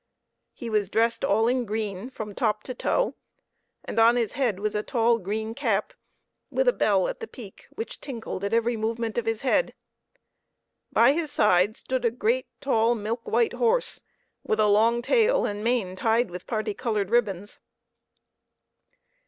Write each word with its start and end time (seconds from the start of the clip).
He 0.55 0.67
was 0.67 0.89
dressed 0.89 1.23
all 1.23 1.47
in 1.47 1.63
green 1.63 2.09
from 2.09 2.33
top 2.33 2.63
to 2.63 2.73
toe, 2.73 3.13
and 3.85 3.99
on 3.99 4.15
his 4.15 4.31
head 4.31 4.59
was 4.59 4.73
a 4.73 4.81
tall 4.81 5.19
green 5.19 5.53
cap, 5.53 5.93
with 6.49 6.67
a 6.67 6.73
bell 6.73 7.07
at 7.07 7.19
the 7.19 7.27
peak, 7.27 7.67
which 7.75 8.01
tinkled 8.01 8.43
at 8.43 8.51
every 8.51 8.75
movement 8.75 9.19
of 9.19 9.27
his 9.27 9.41
head. 9.41 9.75
By 10.91 11.11
his 11.13 11.31
side 11.31 11.77
stood 11.77 12.03
a 12.03 12.09
great, 12.09 12.47
tall, 12.61 12.95
milk 12.95 13.27
white 13.27 13.53
horse, 13.53 14.01
with 14.43 14.59
a 14.59 14.65
long 14.65 15.03
tail 15.03 15.45
and 15.45 15.63
mane 15.63 15.95
tied 15.95 16.31
with 16.31 16.47
party 16.47 16.73
colored 16.73 17.11
ribbons. 17.11 17.59